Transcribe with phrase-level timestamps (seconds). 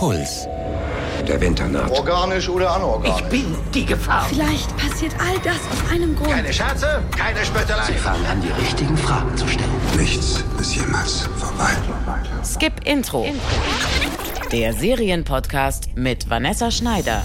[0.00, 0.48] Puls.
[1.28, 1.90] Der Winter naht.
[1.90, 3.20] Organisch oder anorganisch?
[3.20, 4.24] Ich bin die Gefahr.
[4.30, 6.30] Vielleicht passiert all das aus einem Grund.
[6.30, 7.84] Keine Scherze, keine Spöttelei.
[7.84, 9.68] Sie fangen an, die richtigen Fragen zu stellen.
[9.98, 11.72] Nichts ist jemals vorbei.
[12.42, 13.26] Skip Intro.
[14.50, 17.22] Der Serienpodcast mit Vanessa Schneider.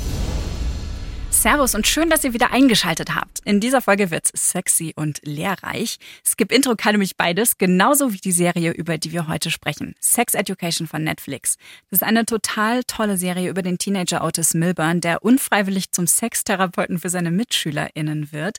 [1.45, 3.41] Servus und schön, dass ihr wieder eingeschaltet habt.
[3.45, 5.99] In dieser Folge wird's sexy und lehrreich.
[6.27, 9.93] Skip Intro kann nämlich beides, genauso wie die Serie, über die wir heute sprechen.
[9.99, 11.57] Sex Education von Netflix.
[11.91, 16.97] Das ist eine total tolle Serie über den Teenager Otis Milburn, der unfreiwillig zum Sextherapeuten
[16.97, 18.57] für seine MitschülerInnen wird.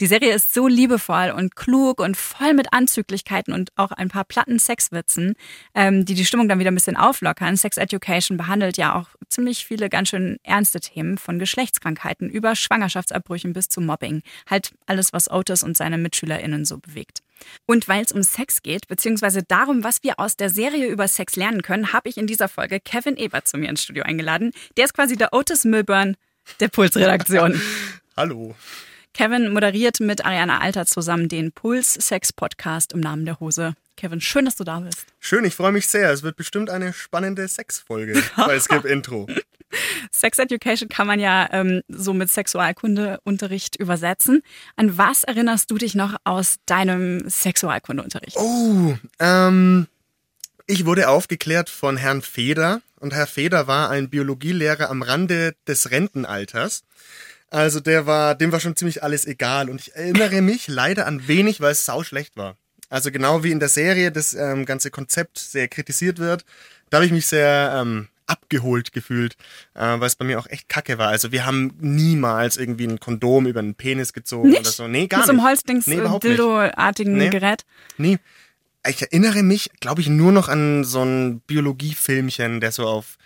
[0.00, 4.22] Die Serie ist so liebevoll und klug und voll mit Anzüglichkeiten und auch ein paar
[4.22, 5.34] platten Sexwitzen,
[5.74, 7.56] ähm, die die Stimmung dann wieder ein bisschen auflockern.
[7.56, 13.52] Sex Education behandelt ja auch ziemlich viele ganz schön ernste Themen von Geschlechtskrankheiten über Schwangerschaftsabbrüchen
[13.52, 14.22] bis zu Mobbing.
[14.48, 17.22] Halt alles, was Otis und seine MitschülerInnen so bewegt.
[17.66, 21.36] Und weil es um Sex geht, beziehungsweise darum, was wir aus der Serie über Sex
[21.36, 24.52] lernen können, habe ich in dieser Folge Kevin Ebert zu mir ins Studio eingeladen.
[24.76, 26.16] Der ist quasi der Otis Milburn
[26.60, 27.60] der Puls-Redaktion.
[28.16, 28.54] Hallo.
[29.14, 33.74] Kevin moderiert mit Ariana Alter zusammen den Puls-Sex-Podcast im Namen der Hose.
[33.98, 35.06] Kevin, schön, dass du da bist.
[35.18, 36.12] Schön, ich freue mich sehr.
[36.12, 39.26] Es wird bestimmt eine spannende Sexfolge bei Skip Intro.
[40.12, 44.42] Sex Education kann man ja ähm, so mit Sexualkundeunterricht übersetzen.
[44.76, 48.36] An was erinnerst du dich noch aus deinem Sexualkundeunterricht?
[48.36, 49.88] Oh, ähm,
[50.68, 55.90] ich wurde aufgeklärt von Herrn Feder und Herr Feder war ein Biologielehrer am Rande des
[55.90, 56.84] Rentenalters.
[57.50, 61.26] Also der war, dem war schon ziemlich alles egal und ich erinnere mich leider an
[61.26, 62.56] wenig, weil es sau schlecht war.
[62.90, 66.44] Also genau wie in der Serie das ähm, ganze Konzept sehr kritisiert wird,
[66.90, 69.36] da habe ich mich sehr ähm, abgeholt gefühlt,
[69.74, 71.08] äh, weil es bei mir auch echt kacke war.
[71.08, 74.60] Also wir haben niemals irgendwie ein Kondom über einen Penis gezogen Nicht?
[74.60, 74.88] oder so.
[74.88, 75.46] Nee, gar Mit so einem nicht.
[75.48, 76.38] Holzdings, Nee, äh, überhaupt nicht.
[76.38, 77.30] Dildo-artigen Nee.
[77.30, 77.64] Gerät.
[77.96, 78.18] Nee.
[78.86, 83.18] Ich erinnere mich, glaube ich, nur noch an so ein Biologiefilmchen, der so auf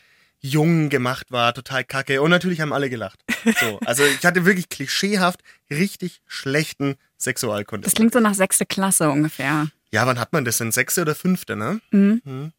[0.43, 2.21] jung gemacht war, total kacke.
[2.21, 3.21] Und natürlich haben alle gelacht.
[3.61, 5.41] So, also ich hatte wirklich klischeehaft
[5.71, 7.85] richtig schlechten Sexualkunde.
[7.85, 9.69] Das klingt so nach sechste Klasse ungefähr.
[9.92, 10.73] Ja, wann hat man das denn?
[10.73, 11.80] Sechste oder fünfte, ne?
[11.91, 12.53] Mhm.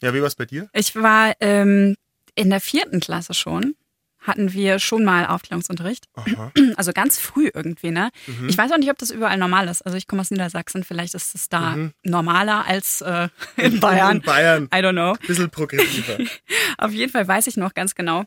[0.00, 0.68] Ja, wie war's bei dir?
[0.72, 1.96] Ich war ähm,
[2.34, 3.74] in der vierten Klasse schon.
[4.20, 6.06] Hatten wir schon mal Aufklärungsunterricht.
[6.14, 6.52] Aha.
[6.76, 8.10] Also ganz früh irgendwie, ne?
[8.48, 9.82] Ich weiß auch nicht, ob das überall normal ist.
[9.82, 14.16] Also ich komme aus Niedersachsen, vielleicht ist es da normaler als äh, in Bayern.
[14.18, 14.64] In Bayern.
[14.74, 15.14] I don't know.
[15.26, 16.18] Bisschen progressiver.
[16.78, 18.24] Auf jeden Fall weiß ich noch ganz genau,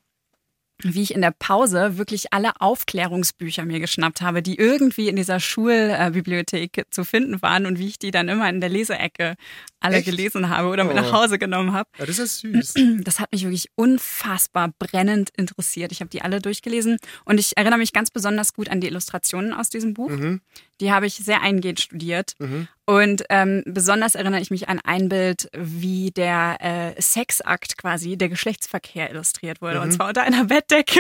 [0.81, 5.40] wie ich in der Pause wirklich alle Aufklärungsbücher mir geschnappt habe, die irgendwie in dieser
[5.40, 9.36] Schulbibliothek zu finden waren und wie ich die dann immer in der Leseecke
[9.84, 10.06] alle Echt?
[10.06, 11.02] gelesen habe oder mit Oh.
[11.02, 11.90] nach Hause genommen habe.
[12.00, 12.74] Ja, das ist süß.
[13.04, 15.92] Das hat mich wirklich unfassbar brennend interessiert.
[15.92, 19.54] Ich habe die alle durchgelesen und ich erinnere mich ganz besonders gut an die Illustrationen
[19.54, 20.12] aus diesem Buch.
[20.82, 22.34] Die habe ich sehr eingehend studiert.
[22.86, 26.58] Und ähm, besonders erinnere ich mich an ein Bild, wie der
[26.98, 29.80] äh, Sexakt quasi, der Geschlechtsverkehr illustriert wurde.
[29.82, 31.00] Und zwar unter einer Bettdecke.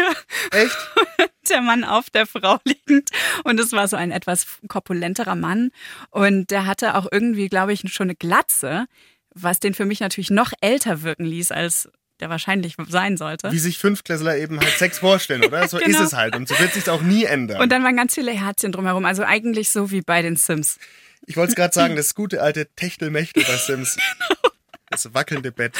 [0.51, 0.77] Echt?
[1.49, 3.09] der Mann auf der Frau liegend.
[3.43, 5.71] Und es war so ein etwas korpulenterer Mann.
[6.09, 8.85] Und der hatte auch irgendwie, glaube ich, schon eine Glatze,
[9.33, 11.89] was den für mich natürlich noch älter wirken ließ, als
[12.19, 13.51] der wahrscheinlich sein sollte.
[13.51, 15.67] Wie sich Fünftklässler eben halt Sex vorstellen, oder?
[15.67, 15.99] So Genau.
[15.99, 16.35] ist es halt.
[16.35, 17.59] Und so wird sich auch nie ändern.
[17.61, 19.05] Und dann waren ganz viele Herzchen drumherum.
[19.05, 20.77] Also eigentlich so wie bei den Sims.
[21.25, 23.95] Ich wollte es gerade sagen, das gute alte Techtelmechtel bei Sims.
[23.95, 24.52] Genau.
[24.93, 25.75] Das wackelnde Bett.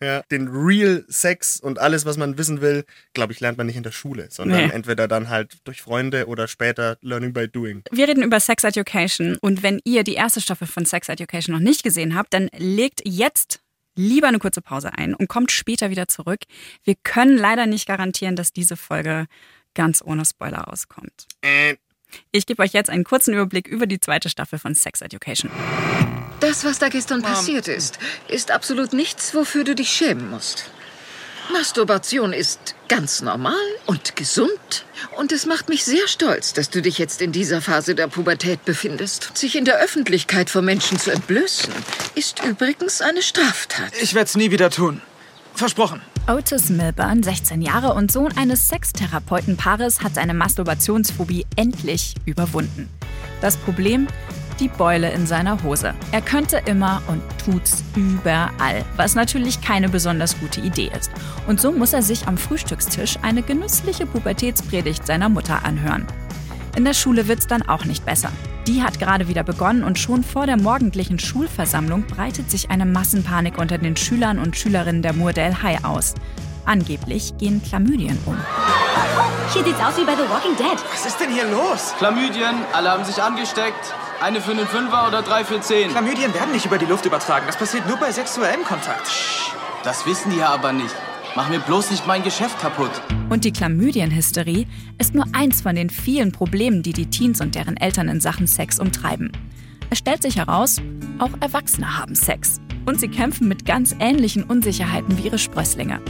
[0.00, 2.84] Ja, den Real Sex und alles, was man wissen will,
[3.14, 4.72] glaube ich, lernt man nicht in der Schule, sondern Nee.
[4.72, 7.82] entweder dann halt durch Freunde oder später Learning by Doing.
[7.90, 9.36] Wir reden über Sex Education.
[9.40, 13.00] Und wenn ihr die erste Staffel von Sex Education noch nicht gesehen habt, dann legt
[13.04, 13.60] jetzt
[13.96, 16.40] lieber eine kurze Pause ein und kommt später wieder zurück.
[16.84, 19.26] Wir können leider nicht garantieren, dass diese Folge
[19.74, 21.26] ganz ohne Spoiler auskommt.
[21.42, 21.74] Äh,
[22.30, 25.50] Ich gebe euch jetzt einen kurzen Überblick über die zweite Staffel von Sex Education.
[26.40, 27.98] Das, was da gestern passiert ist,
[28.28, 30.70] ist absolut nichts, wofür du dich schämen musst.
[31.52, 33.54] Masturbation ist ganz normal
[33.86, 34.84] und gesund.
[35.16, 38.64] Und es macht mich sehr stolz, dass du dich jetzt in dieser Phase der Pubertät
[38.64, 39.36] befindest.
[39.36, 41.72] Sich in der Öffentlichkeit vor Menschen zu entblößen,
[42.14, 43.92] ist übrigens eine Straftat.
[44.00, 45.00] Ich werde es nie wieder tun.
[45.54, 46.02] Versprochen.
[46.28, 52.90] Otis Milburn, 16 Jahre und Sohn eines Sextherapeutenpaares, hat seine Masturbationsphobie endlich überwunden.
[53.40, 54.08] Das Problem?
[54.60, 55.94] Die Beule in seiner Hose.
[56.12, 61.10] Er könnte immer und tut's überall, was natürlich keine besonders gute Idee ist.
[61.46, 66.06] Und so muss er sich am Frühstückstisch eine genüssliche Pubertätspredigt seiner Mutter anhören.
[66.76, 68.30] In der Schule wird's dann auch nicht besser.
[68.66, 73.58] Die hat gerade wieder begonnen und schon vor der morgendlichen Schulversammlung breitet sich eine Massenpanik
[73.58, 76.14] unter den Schülern und Schülerinnen der Moordale High aus.
[76.66, 78.36] Angeblich gehen Chlamydien um.
[79.54, 80.78] Hier sieht's aus wie bei The Walking Dead.
[80.92, 81.94] Was ist denn hier los?
[81.98, 83.94] Chlamydien, alle haben sich angesteckt.
[84.20, 85.90] Eine für einen Fünfer oder drei für zehn.
[85.90, 87.46] Chlamydien werden nicht über die Luft übertragen.
[87.46, 89.10] Das passiert nur bei sexuellem Kontakt.
[89.84, 90.94] Das wissen die ja aber nicht.
[91.38, 92.90] Mach mir bloß nicht mein Geschäft kaputt.
[93.30, 94.66] Und die Chlamydienhysterie
[94.98, 98.48] ist nur eins von den vielen Problemen, die die Teens und deren Eltern in Sachen
[98.48, 99.30] Sex umtreiben.
[99.88, 100.82] Es stellt sich heraus,
[101.20, 102.60] auch Erwachsene haben Sex.
[102.86, 106.00] Und sie kämpfen mit ganz ähnlichen Unsicherheiten wie ihre Sprösslinge.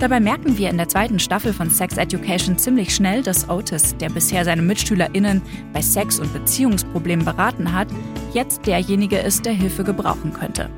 [0.00, 4.10] Dabei merken wir in der zweiten Staffel von Sex Education ziemlich schnell, dass Otis, der
[4.10, 5.40] bisher seine MitschülerInnen
[5.72, 7.88] bei Sex- und Beziehungsproblemen beraten hat,
[8.34, 10.68] jetzt derjenige ist, der Hilfe gebrauchen könnte.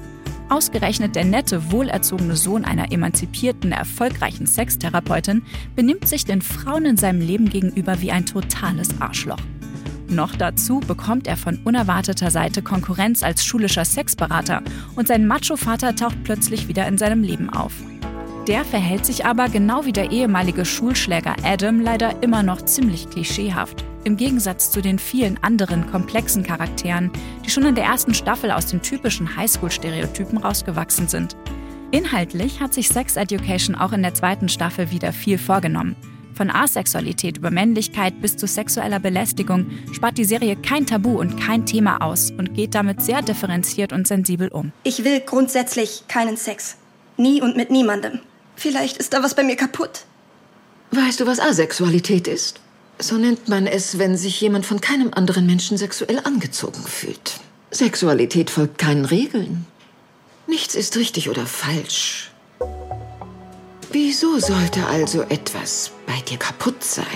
[0.48, 5.42] Ausgerechnet der nette, wohlerzogene Sohn einer emanzipierten, erfolgreichen Sextherapeutin
[5.74, 9.40] benimmt sich den Frauen in seinem Leben gegenüber wie ein totales Arschloch.
[10.08, 14.62] Noch dazu bekommt er von unerwarteter Seite Konkurrenz als schulischer Sexberater
[14.94, 17.72] und sein Macho-Vater taucht plötzlich wieder in seinem Leben auf.
[18.46, 23.84] Der verhält sich aber genau wie der ehemalige Schulschläger Adam leider immer noch ziemlich klischeehaft.
[24.06, 27.10] Im Gegensatz zu den vielen anderen komplexen Charakteren,
[27.44, 31.36] die schon in der ersten Staffel aus den typischen Highschool-Stereotypen rausgewachsen sind.
[31.90, 35.96] Inhaltlich hat sich Sex Education auch in der zweiten Staffel wieder viel vorgenommen.
[36.34, 41.66] Von Asexualität über Männlichkeit bis zu sexueller Belästigung spart die Serie kein Tabu und kein
[41.66, 44.70] Thema aus und geht damit sehr differenziert und sensibel um.
[44.84, 46.76] Ich will grundsätzlich keinen Sex.
[47.16, 48.20] Nie und mit niemandem.
[48.54, 50.04] Vielleicht ist da was bei mir kaputt.
[50.92, 52.60] Weißt du, was Asexualität ist?
[52.98, 57.40] So nennt man es, wenn sich jemand von keinem anderen Menschen sexuell angezogen fühlt.
[57.70, 59.66] Sexualität folgt keinen Regeln.
[60.46, 62.30] Nichts ist richtig oder falsch.
[63.92, 67.06] Wieso sollte also etwas bei dir kaputt sein?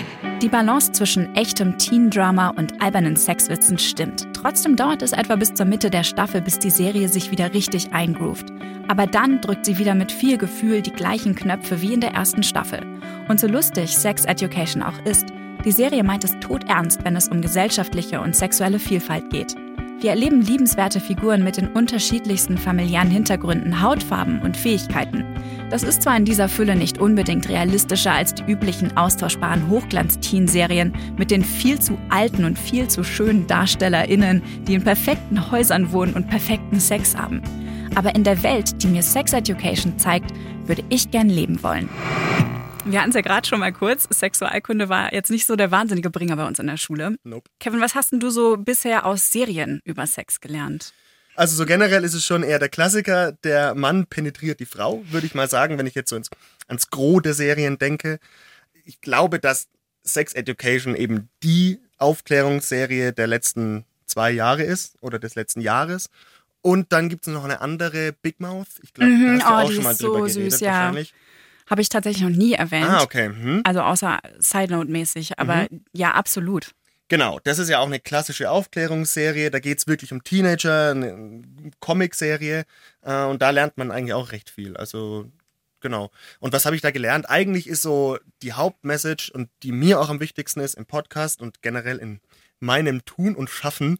[0.41, 4.27] Die Balance zwischen echtem Teen-Drama und albernen Sexwitzen stimmt.
[4.33, 7.93] Trotzdem dauert es etwa bis zur Mitte der Staffel, bis die Serie sich wieder richtig
[7.93, 8.45] eingroovt.
[8.87, 12.43] Aber dann drückt sie wieder mit viel Gefühl die gleichen Knöpfe wie in der ersten
[12.43, 12.81] Staffel.
[13.29, 15.25] Und so lustig Sex Education auch ist,
[15.65, 19.55] die Serie meint es todernst, wenn es um gesellschaftliche und sexuelle Vielfalt geht.
[20.01, 25.23] Wir erleben liebenswerte Figuren mit den unterschiedlichsten familiären Hintergründen, Hautfarben und Fähigkeiten.
[25.69, 31.29] Das ist zwar in dieser Fülle nicht unbedingt realistischer als die üblichen austauschbaren Hochglanz-Teen-Serien mit
[31.29, 36.27] den viel zu alten und viel zu schönen DarstellerInnen, die in perfekten Häusern wohnen und
[36.27, 37.43] perfekten Sex haben.
[37.93, 40.33] Aber in der Welt, die mir Sex Education zeigt,
[40.65, 41.89] würde ich gern leben wollen.
[42.83, 44.07] Wir hatten es ja gerade schon mal kurz.
[44.09, 47.15] Sexualkunde war jetzt nicht so der wahnsinnige Bringer bei uns in der Schule.
[47.23, 47.49] Nope.
[47.59, 50.93] Kevin, was hast denn du so bisher aus Serien über Sex gelernt?
[51.35, 55.25] Also so generell ist es schon eher der Klassiker, der Mann penetriert die Frau, würde
[55.25, 56.29] ich mal sagen, wenn ich jetzt so ins,
[56.67, 58.19] ans Gros der Serien denke.
[58.85, 59.69] Ich glaube, dass
[60.03, 66.09] Sex Education eben die Aufklärungsserie der letzten zwei Jahre ist oder des letzten Jahres.
[66.61, 68.67] Und dann gibt es noch eine andere, Big Mouth.
[68.81, 70.71] Ich glaube, Mhm, da hast du oh, auch schon mal drüber so geredet süß, ja.
[70.71, 71.13] wahrscheinlich.
[71.71, 72.89] Habe ich tatsächlich noch nie erwähnt.
[72.89, 73.29] Ah, okay.
[73.29, 73.61] Mhm.
[73.63, 76.71] Also außer Side Note-mäßig, aber ja, absolut.
[77.07, 79.49] Genau, das ist ja auch eine klassische Aufklärungsserie.
[79.49, 81.41] Da geht es wirklich um Teenager, eine
[81.79, 82.65] Comicserie.
[83.03, 84.75] Äh, und da lernt man eigentlich auch recht viel.
[84.75, 85.31] Also,
[85.79, 86.11] genau.
[86.41, 87.29] Und was habe ich da gelernt?
[87.29, 91.61] Eigentlich ist so die Hauptmessage und die mir auch am wichtigsten ist im Podcast und
[91.61, 92.19] generell in
[92.59, 93.97] meinem Tun und Schaffen,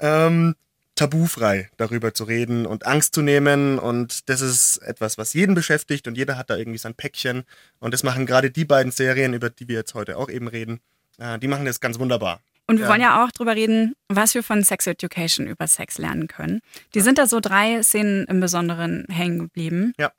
[0.00, 0.54] ähm,
[0.96, 3.78] tabufrei darüber zu reden und Angst zu nehmen.
[3.78, 7.44] Und das ist etwas, was jeden beschäftigt und jeder hat da irgendwie sein Päckchen.
[7.78, 10.80] Und das machen gerade die beiden Serien, über die wir jetzt heute auch eben reden,
[11.18, 12.40] äh, die machen das ganz wunderbar.
[12.66, 12.90] Und wir Ja.
[12.90, 16.60] wollen ja auch drüber reden, was wir von Sex Education über Sex lernen können.
[16.94, 19.92] Die sind da so drei Szenen im Besonderen hängen geblieben.
[20.00, 20.10] Ja.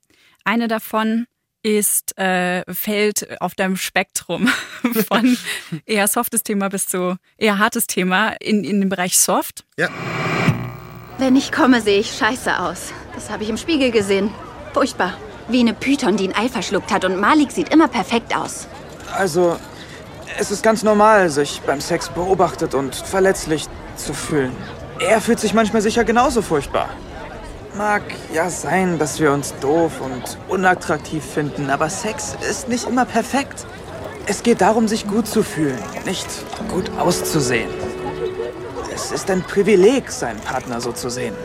[0.46, 1.26] Eine davon
[1.64, 4.48] ist, äh, fällt auf deinem Spektrum
[5.10, 5.38] von
[5.86, 9.66] eher softes Thema bis zu eher hartes Thema in, in dem Bereich Soft.
[9.78, 9.90] Ja.
[11.20, 12.94] Wenn ich komme, sehe ich scheiße aus.
[13.16, 14.32] Das habe ich im Spiegel gesehen.
[14.74, 15.14] Furchtbar.
[15.48, 17.06] Wie eine Python, die ein Ei verschluckt hat.
[17.06, 18.68] Und Malik sieht immer perfekt aus.
[19.18, 19.58] Also,
[20.38, 24.56] es ist ganz normal, sich beim Sex beobachtet und verletzlich zu fühlen.
[25.00, 26.90] Er fühlt sich manchmal sicher genauso furchtbar.
[27.76, 33.06] Mag ja sein, dass wir uns doof und unattraktiv finden, aber Sex ist nicht immer
[33.06, 33.66] perfekt.
[34.28, 36.28] Es geht darum, sich gut zu fühlen, nicht
[36.70, 37.70] gut auszusehen.
[38.98, 41.36] Es ist ein Privileg, seinen Partner so zu sehen.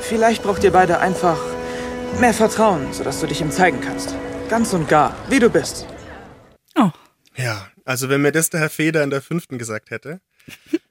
[0.00, 1.38] Vielleicht braucht ihr beide einfach
[2.18, 4.14] mehr Vertrauen, sodass du dich ihm zeigen kannst.
[4.48, 5.86] Ganz und gar, wie du bist.
[7.36, 10.22] Ja, also wenn mir das der Herr Feder in der fünften gesagt hätte,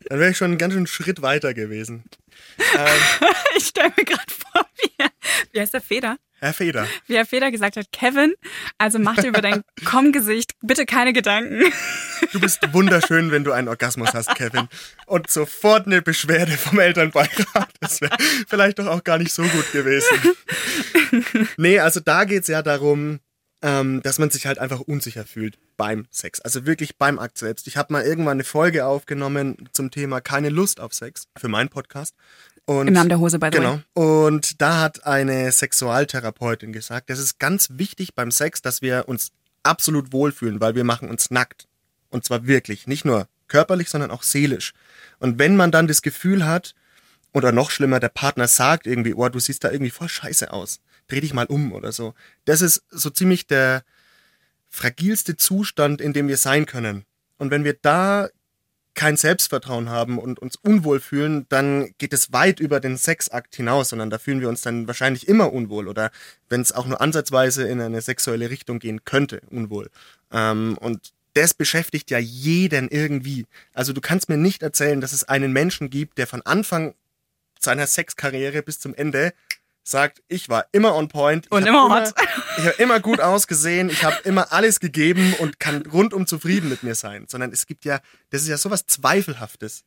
[0.05, 2.03] dann wäre ich schon einen ganz schön Schritt weiter gewesen.
[2.77, 2.87] Ähm,
[3.57, 5.05] ich stelle mir gerade vor, wie,
[5.51, 6.17] wie heißt der Feder?
[6.43, 6.87] Herr Feder.
[7.07, 8.33] Wie Herr Feder gesagt hat, Kevin,
[8.77, 11.71] also mach dir über dein Komm-Gesicht bitte keine Gedanken.
[12.33, 14.67] Du bist wunderschön, wenn du einen Orgasmus hast, Kevin.
[15.05, 17.69] Und sofort eine Beschwerde vom Elternbeirat.
[17.79, 18.17] Das wäre
[18.49, 20.17] vielleicht doch auch gar nicht so gut gewesen.
[21.57, 23.19] Nee, also da geht's ja darum,
[23.63, 26.41] ähm, dass man sich halt einfach unsicher fühlt beim Sex.
[26.41, 27.65] Also wirklich beim Akt selbst.
[27.65, 31.69] Ich habe mal irgendwann eine Folge aufgenommen zum Thema keine Lust auf Sex für meinen
[31.69, 32.13] Podcast.
[32.65, 33.79] Und, Im Namen der Hose, by the Genau.
[33.93, 39.31] Und da hat eine Sexualtherapeutin gesagt, das ist ganz wichtig beim Sex, dass wir uns
[39.63, 41.67] absolut wohlfühlen, weil wir machen uns nackt.
[42.09, 44.73] Und zwar wirklich, nicht nur körperlich, sondern auch seelisch.
[45.19, 46.75] Und wenn man dann das Gefühl hat,
[47.33, 50.79] oder noch schlimmer, der Partner sagt irgendwie, oh, du siehst da irgendwie voll scheiße aus,
[51.07, 52.13] dreh dich mal um oder so.
[52.45, 53.83] Das ist so ziemlich der
[54.69, 57.05] fragilste Zustand, in dem wir sein können.
[57.37, 58.29] Und wenn wir da
[58.95, 63.89] kein Selbstvertrauen haben und uns unwohl fühlen, dann geht es weit über den Sexakt hinaus,
[63.89, 66.11] sondern da fühlen wir uns dann wahrscheinlich immer unwohl oder
[66.49, 69.89] wenn es auch nur ansatzweise in eine sexuelle Richtung gehen könnte, unwohl.
[70.31, 73.45] Ähm, und das beschäftigt ja jeden irgendwie.
[73.73, 76.93] Also du kannst mir nicht erzählen, dass es einen Menschen gibt, der von Anfang
[77.59, 79.33] seiner Sexkarriere bis zum Ende
[79.83, 81.51] sagt, ich war immer on point.
[81.51, 82.13] Und hab immer hot.
[82.57, 86.83] Ich habe immer gut ausgesehen, ich habe immer alles gegeben und kann rundum zufrieden mit
[86.83, 87.25] mir sein.
[87.27, 87.99] Sondern es gibt ja,
[88.29, 89.83] das ist ja sowas Zweifelhaftes.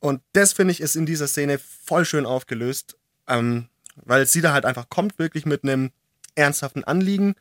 [0.00, 4.52] Und das finde ich ist in dieser Szene voll schön aufgelöst, ähm, weil sie da
[4.52, 5.90] halt einfach kommt, wirklich mit einem
[6.34, 7.34] ernsthaften Anliegen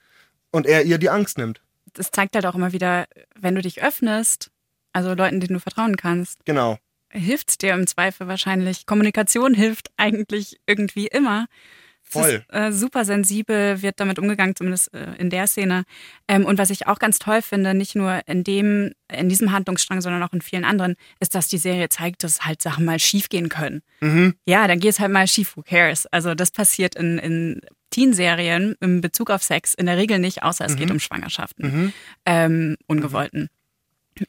[0.51, 1.61] und er ihr die Angst nimmt.
[1.93, 3.07] Das zeigt halt auch immer wieder,
[3.39, 4.51] wenn du dich öffnest,
[4.91, 6.77] also Leuten, denen du vertrauen kannst, Genau.
[7.09, 8.85] hilft dir im Zweifel wahrscheinlich.
[8.85, 11.47] Kommunikation hilft eigentlich irgendwie immer.
[12.09, 12.43] Voll.
[12.49, 15.83] Ist, äh, super sensibel wird damit umgegangen, zumindest äh, in der Szene.
[16.27, 20.01] Ähm, und was ich auch ganz toll finde, nicht nur in dem, in diesem Handlungsstrang,
[20.01, 23.29] sondern auch in vielen anderen, ist, dass die Serie zeigt, dass halt Sachen mal schief
[23.29, 23.81] gehen können.
[24.01, 24.35] Mhm.
[24.45, 26.05] Ja, dann geht es halt mal schief, who cares?
[26.07, 30.65] Also das passiert in, in Teenserien im Bezug auf Sex in der Regel nicht, außer
[30.65, 30.77] es Mhm.
[30.77, 31.93] geht um Schwangerschaften, Mhm.
[32.25, 33.49] ähm, ungewollten.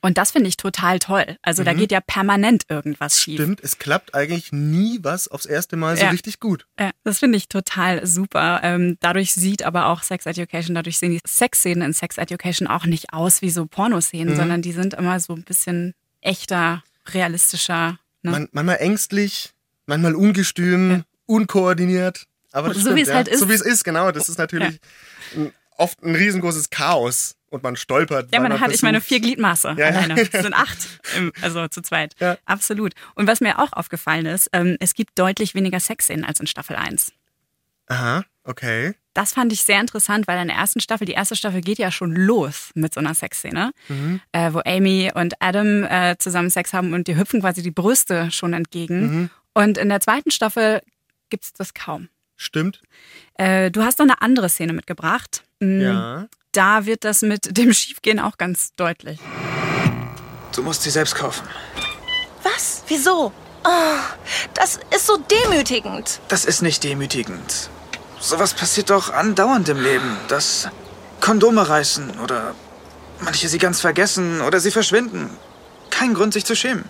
[0.01, 1.37] Und das finde ich total toll.
[1.43, 1.79] Also da Mhm.
[1.79, 3.37] geht ja permanent irgendwas schief.
[3.37, 6.11] Stimmt, es klappt eigentlich nie was aufs erste Mal so Ja.
[6.11, 6.67] richtig gut.
[6.79, 8.61] Ja, das finde ich total super.
[8.63, 12.87] Ähm, dadurch sieht aber auch Sex Education, dadurch sehen die Sexszenen in Sex Education auch
[12.87, 14.37] nicht aus wie so Pornoszenen, Mhm.
[14.39, 17.99] sondern die sind immer so ein bisschen echter, realistischer.
[18.23, 18.31] Ne?
[18.31, 19.53] Man, manchmal ängstlich,
[19.87, 22.27] manchmal ungestüm, unkoordiniert.
[22.53, 23.15] Aber das So wie stimmt, es ja.
[23.15, 23.41] halt ist.
[23.41, 24.11] So wie es ist, genau.
[24.11, 24.81] Das ist natürlich
[25.37, 28.31] ein, oft ein riesengroßes Chaos und man stolpert.
[28.33, 29.99] Ja, man hat, ich meine, versucht- vier Gliedmaße Ja, ja.
[30.01, 30.21] alleine.
[30.33, 30.79] Es sind acht,
[31.41, 32.15] also zu zweit.
[32.45, 32.93] Absolut.
[33.15, 36.77] Und was mir auch aufgefallen ist, ähm, es gibt deutlich weniger Sexszenen als in Staffel
[36.77, 37.13] 1.
[37.87, 38.95] Aha, okay.
[39.15, 41.91] Das fand ich sehr interessant, weil in der ersten Staffel, die erste Staffel geht ja
[41.91, 44.21] schon los mit so einer Sexszene, Mhm.
[44.33, 48.31] äh, wo Amy und Adam äh, zusammen Sex haben und die hüpfen quasi die Brüste
[48.31, 49.01] schon entgegen.
[49.23, 49.31] Mhm.
[49.55, 50.83] Und in der zweiten Staffel
[51.31, 52.09] gibt's das kaum.
[52.37, 52.81] Stimmt.
[53.39, 55.43] Äh, du hast noch eine andere Szene mitgebracht.
[55.61, 56.27] Mm, Ja.
[56.53, 59.19] Da wird das mit dem Schiefgehen auch ganz deutlich.
[60.55, 61.47] Du musst sie selbst kaufen.
[62.43, 62.83] Was?
[62.89, 63.33] Wieso?
[63.65, 63.99] Oh,
[64.55, 66.21] das ist so demütigend.
[66.29, 67.71] Das ist nicht demütigend.
[68.19, 70.69] Sowas passiert doch andauernd im Leben, dass
[71.21, 72.55] Kondome reißen oder
[73.21, 75.31] manche sie ganz vergessen oder sie verschwinden.
[75.91, 76.85] Kein Grund, sich zu schämen.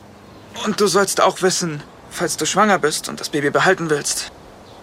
[0.65, 4.31] Und du sollst auch wissen, falls du schwanger bist und das Baby behalten willst,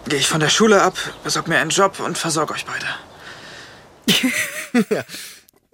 [0.06, 2.86] gehe ich von der Schule ab, besorg mir einen Job und versorge euch beide.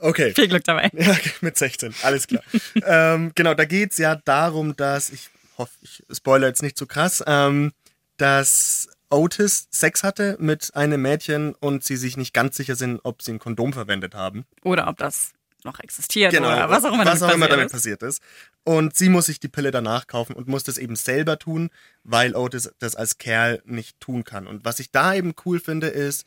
[0.03, 0.35] Okay.
[0.35, 0.91] Viel Glück dabei.
[0.95, 2.43] Ja, mit 16, alles klar.
[2.85, 7.23] ähm, genau, da geht's ja darum, dass, ich hoffe, ich spoilere jetzt nicht zu krass,
[7.25, 7.73] ähm,
[8.17, 13.23] dass Otis Sex hatte mit einem Mädchen und sie sich nicht ganz sicher sind, ob
[13.23, 14.45] sie ein Kondom verwendet haben.
[14.65, 15.35] Oder ob das
[15.65, 17.73] noch existiert Genau, oder was auch immer was damit auch immer passiert damit ist.
[17.73, 18.23] passiert ist.
[18.65, 21.71] Und sie muss sich die Pille danach kaufen und muss das eben selber tun,
[22.03, 24.49] weil Otis das als Kerl nicht tun kann.
[24.49, 26.25] Und was ich da eben cool finde, ist,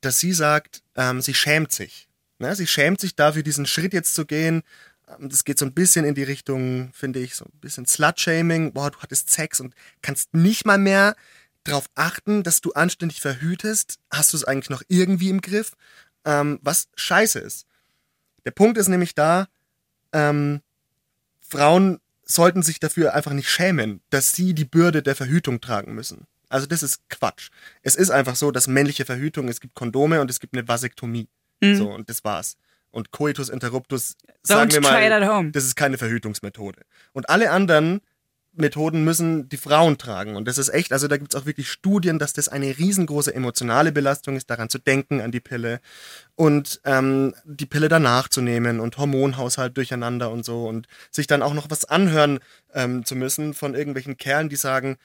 [0.00, 2.08] dass sie sagt, ähm, sie schämt sich.
[2.38, 2.54] Ne?
[2.54, 4.62] Sie schämt sich dafür, diesen Schritt jetzt zu gehen.
[5.08, 8.72] Ähm, Das geht so ein bisschen in die Richtung, finde ich, so ein bisschen Slut-Shaming.
[8.72, 11.16] Boah, du hattest Sex und kannst nicht mal mehr
[11.64, 13.98] darauf achten, dass du anständig verhütest.
[14.10, 15.72] Hast du es eigentlich noch irgendwie im Griff?
[16.24, 17.66] Ähm, was scheiße ist.
[18.44, 19.48] Der Punkt ist nämlich da,
[20.12, 20.60] ähm,
[21.40, 26.26] Frauen sollten sich dafür einfach nicht schämen, dass sie die Bürde der Verhütung tragen müssen.
[26.48, 27.50] Also das ist Quatsch.
[27.82, 31.28] Es ist einfach so, dass männliche Verhütung, es gibt Kondome und es gibt eine Vasektomie.
[31.60, 31.76] Mhm.
[31.76, 32.56] So, und das war's.
[32.90, 35.50] Und Coitus interruptus, Don't sagen wir mal, at home.
[35.50, 36.80] das ist keine Verhütungsmethode.
[37.12, 38.00] Und alle anderen
[38.58, 40.36] Methoden müssen die Frauen tragen.
[40.36, 43.92] Und das ist echt, also da gibt's auch wirklich Studien, dass das eine riesengroße emotionale
[43.92, 45.80] Belastung ist, daran zu denken, an die Pille
[46.34, 51.42] und ähm, die Pille danach zu nehmen und Hormonhaushalt durcheinander und so und sich dann
[51.42, 52.40] auch noch was anhören
[52.74, 54.96] ähm, zu müssen von irgendwelchen Kerlen, die sagen,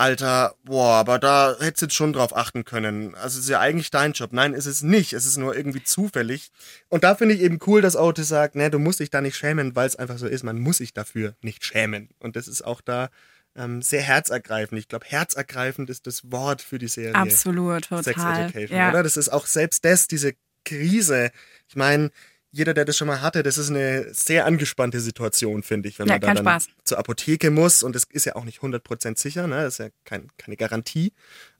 [0.00, 3.14] Alter, boah, aber da hättest du jetzt schon drauf achten können.
[3.16, 4.32] Also es ist ja eigentlich dein Job.
[4.32, 5.12] Nein, ist es nicht.
[5.12, 6.50] Es ist nur irgendwie zufällig.
[6.88, 9.36] Und da finde ich eben cool, dass Otis sagt, ne, du musst dich da nicht
[9.36, 10.42] schämen, weil es einfach so ist.
[10.42, 12.08] Man muss sich dafür nicht schämen.
[12.18, 13.10] Und das ist auch da
[13.54, 14.78] ähm, sehr herzergreifend.
[14.78, 17.14] Ich glaube, herzergreifend ist das Wort für die Serie.
[17.14, 18.44] Absolut, Sex total.
[18.46, 18.88] Education, Ja.
[18.88, 19.02] oder?
[19.02, 20.32] Das ist auch selbst das, diese
[20.64, 21.30] Krise.
[21.68, 22.10] Ich meine,
[22.52, 26.06] jeder, der das schon mal hatte, das ist eine sehr angespannte Situation, finde ich, wenn
[26.06, 26.68] Ja, man da kein dann Spaß.
[26.90, 29.62] Zur Apotheke muss und das ist ja auch nicht 100% sicher, ne?
[29.64, 31.12] das ist ja kein, keine Garantie.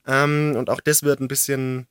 [0.05, 1.87] Ähm, und auch das wird ein bisschen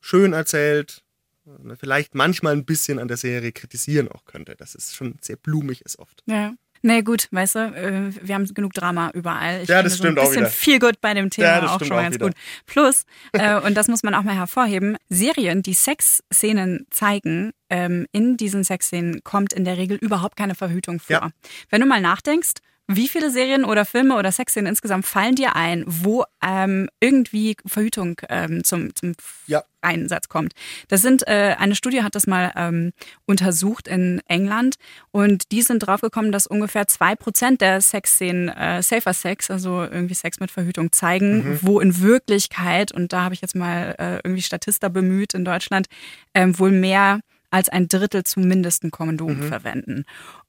[0.00, 1.02] schön erzählt,
[1.44, 1.76] ne?
[1.76, 5.82] vielleicht manchmal ein bisschen an der Serie kritisieren auch könnte, dass es schon sehr blumig
[5.82, 6.22] ist oft.
[6.26, 6.52] Ja.
[6.86, 9.62] Nee, gut, weißt du, äh, wir haben genug Drama überall.
[9.62, 10.50] Ich Ja, finde das so stimmt ein auch bisschen wieder.
[10.50, 12.26] viel gut bei dem Thema Ja, auch schon mal auch ganz wieder.
[12.26, 12.34] gut.
[12.66, 18.36] Plus, äh, und das muss man auch mal hervorheben, Serien, die Sexszenen zeigen, ähm, in
[18.36, 21.10] diesen Sexszenen kommt in der Regel überhaupt keine Verhütung vor.
[21.16, 21.30] Ja.
[21.70, 22.52] Wenn du mal nachdenkst,
[22.86, 28.20] wie viele Serien oder Filme oder Sexszenen insgesamt fallen dir ein, wo ähm, irgendwie Verhütung
[28.28, 29.12] ähm, zum, zum
[29.46, 29.64] Ja.
[29.80, 30.52] Einsatz kommt?
[30.88, 32.92] Das sind, äh, eine Studie hat das mal ähm,
[33.24, 34.74] untersucht in England
[35.12, 40.14] und die sind draufgekommen, dass ungefähr zwei Prozent der Sexszenen äh, Safer Sex, also irgendwie
[40.14, 41.58] Sex mit Verhütung, zeigen, Mhm.
[41.62, 45.86] wo in Wirklichkeit, und da habe ich jetzt mal äh, irgendwie Statista bemüht in Deutschland,
[46.34, 49.42] ähm, wohl mehr als ein Drittel zumindest ein Kondom Mhm.
[49.44, 50.04] verwenden.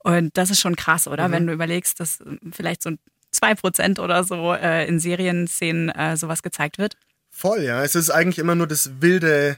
[0.06, 1.28] Und das ist schon krass, oder?
[1.28, 1.32] Mhm.
[1.32, 2.92] Wenn du überlegst, dass äh, vielleicht so
[3.32, 6.96] zwei Prozent oder so äh, in Serienszenen äh, sowas gezeigt wird.
[7.32, 7.84] Voll, ja.
[7.84, 9.58] Es ist eigentlich immer nur das wilde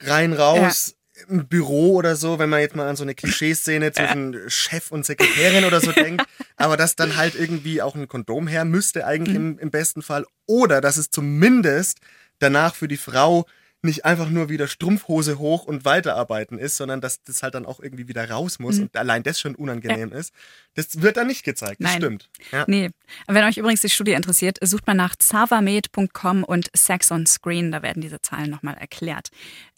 [0.00, 0.94] rein raus
[1.28, 5.06] im Büro oder so, wenn man jetzt mal an so eine Klischeeszene zwischen Chef und
[5.06, 6.26] Sekretärin oder so denkt.
[6.56, 10.26] Aber dass dann halt irgendwie auch ein Kondom her müsste eigentlich im, im besten Fall.
[10.44, 12.00] Oder dass es zumindest
[12.40, 13.46] danach für die Frau
[13.82, 17.80] nicht einfach nur wieder Strumpfhose hoch und weiterarbeiten ist, sondern dass das halt dann auch
[17.80, 18.82] irgendwie wieder raus muss Mhm.
[18.84, 20.32] und allein das schon unangenehm ist.
[20.74, 22.00] Das wird dann nicht gezeigt, das Nein.
[22.00, 22.30] stimmt.
[22.52, 22.64] Ja.
[22.68, 22.90] Nee.
[23.26, 27.72] Wenn euch übrigens die Studie interessiert, sucht mal nach zavamed.com und Sex on Screen.
[27.72, 29.30] Da werden diese Zahlen nochmal erklärt.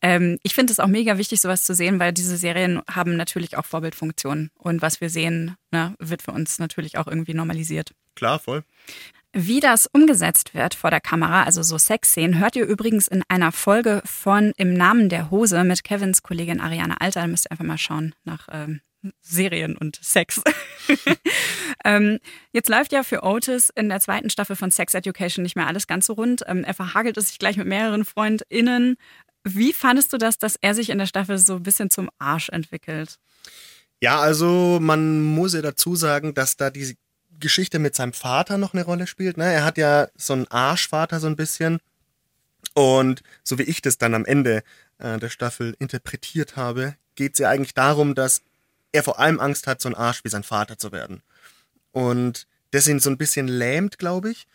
[0.03, 3.57] Ähm, ich finde es auch mega wichtig, sowas zu sehen, weil diese Serien haben natürlich
[3.57, 4.51] auch Vorbildfunktionen.
[4.59, 7.93] Und was wir sehen, ne, wird für uns natürlich auch irgendwie normalisiert.
[8.15, 8.65] Klar, voll.
[9.35, 13.51] Wie das umgesetzt wird vor der Kamera, also so Sexszenen, hört ihr übrigens in einer
[13.51, 17.23] Folge von Im Namen der Hose mit Kevins Kollegin Ariane Alter.
[17.23, 18.83] Da müsst ihr einfach mal schauen nach ähm,
[19.23, 20.43] Serien und Sex.
[21.85, 22.19] ähm,
[22.53, 25.87] jetzt läuft ja für Otis in der zweiten Staffel von Sex Education nicht mehr alles
[25.87, 26.43] ganz so rund.
[26.47, 28.97] Ähm, er verhagelt es sich gleich mit mehreren FreundInnen.
[29.45, 32.51] Wie fandest du das, dass er sich in der Staffel so ein bisschen zum Arsch
[32.51, 33.19] entwickelt?
[34.03, 36.97] Ja, also man muss ja dazu sagen, dass da die
[37.43, 39.37] Geschichte mit seinem Vater noch eine Rolle spielt.
[39.37, 39.45] Ne?
[39.45, 41.81] Er hat ja so einen Arschvater so ein bisschen.
[42.73, 44.63] Und so wie ich das dann am Ende
[44.99, 48.41] äh, der Staffel interpretiert habe, geht es ja eigentlich darum, dass
[48.93, 51.23] er vor allem Angst hat, so ein Arsch wie sein Vater zu werden.
[51.91, 54.47] Und das ihn so ein bisschen lähmt, glaube ich.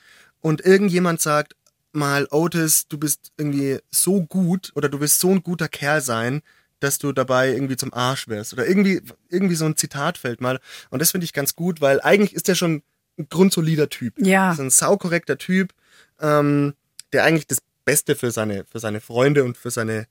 [0.41, 1.55] Und irgendjemand sagt
[1.91, 6.41] mal, Otis, du bist irgendwie so gut oder du wirst so ein guter Kerl sein,
[6.79, 8.53] dass du dabei irgendwie zum Arsch wirst.
[8.53, 10.59] Oder irgendwie, irgendwie so ein Zitat fällt mal.
[10.89, 12.83] Und das finde ich ganz gut, weil eigentlich ist er schon
[13.17, 14.13] ein grundsolider Typ.
[14.17, 14.51] Ja.
[14.51, 15.73] Ist ein saukorrekter Typ,
[16.21, 16.73] ähm,
[17.13, 20.07] der eigentlich das Beste für seine, für seine Freunde und für seine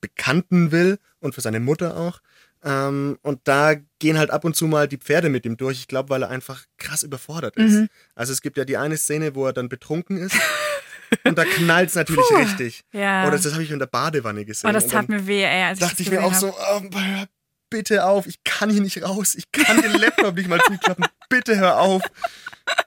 [0.00, 2.20] Bekannten will und für seine Mutter auch.
[2.64, 5.78] Ähm, und da gehen halt ab und zu mal die Pferde mit ihm durch.
[5.78, 7.72] Ich glaube, weil er einfach krass überfordert ist.
[7.72, 7.88] Mhm.
[8.14, 10.34] Also es gibt ja die eine Szene, wo er dann betrunken ist.
[11.24, 12.36] und da knallt es natürlich Puh.
[12.36, 12.82] richtig.
[12.92, 13.26] Ja.
[13.26, 14.68] Oder das habe ich in der Badewanne gesehen.
[14.68, 15.64] Oh, das tat mir weh, ey.
[15.64, 16.82] Als dachte das ich mir auch so, hab.
[16.82, 17.26] oh, hör
[17.70, 19.34] bitte auf, ich kann hier nicht raus.
[19.34, 21.06] Ich kann den Laptop nicht mal zuklappen.
[21.28, 22.02] Bitte hör auf.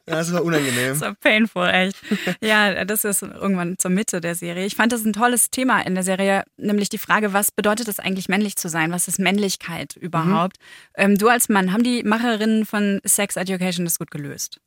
[0.07, 0.95] Ja, das war unangenehm.
[0.95, 1.95] So painful, echt.
[2.41, 4.65] Ja, das ist irgendwann zur Mitte der Serie.
[4.65, 7.99] Ich fand das ein tolles Thema in der Serie, nämlich die Frage, was bedeutet es
[7.99, 8.91] eigentlich, männlich zu sein?
[8.91, 10.57] Was ist Männlichkeit überhaupt?
[10.95, 14.59] Ähm, du als Mann, haben die Macherinnen von Sex Education das gut gelöst?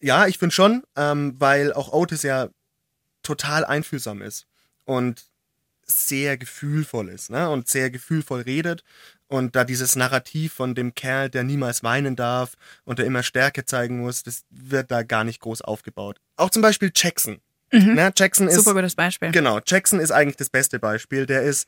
[0.00, 2.48] Ja, ich finde schon, ähm, weil auch Otis ja
[3.24, 4.46] total einfühlsam ist
[4.84, 5.24] und
[5.86, 7.50] sehr gefühlvoll ist ne?
[7.50, 8.84] und sehr gefühlvoll redet
[9.26, 13.64] und da dieses Narrativ von dem Kerl, der niemals weinen darf und der immer Stärke
[13.64, 16.20] zeigen muss, das wird da gar nicht groß aufgebaut.
[16.36, 17.40] Auch zum Beispiel Jackson.
[17.72, 17.94] Mhm.
[17.94, 18.12] Ne?
[18.16, 19.30] Jackson ist Super gutes Beispiel.
[19.32, 21.26] Genau, Jackson ist eigentlich das beste Beispiel.
[21.26, 21.66] Der ist